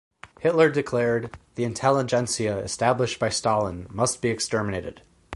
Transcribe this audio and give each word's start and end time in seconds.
Hitler 0.39 0.71
declared: 0.71 1.37
The 1.53 1.63
intelligentsia 1.63 2.57
established 2.57 3.19
by 3.19 3.29
Stalin 3.29 3.85
must 3.91 4.19
be 4.19 4.29
exterminated. 4.29 5.03